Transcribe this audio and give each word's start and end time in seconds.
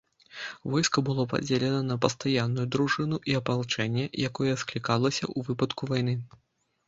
Войска 0.75 0.99
было 1.07 1.23
падзелена 1.33 1.81
на 1.89 1.97
пастаянную 2.05 2.63
дружыну 2.75 3.19
і 3.31 3.37
апалчэнне, 3.41 4.05
якое 4.29 4.53
склікалася 4.65 5.25
ў 5.37 5.49
выпадку 5.51 5.81
вайны. 5.93 6.13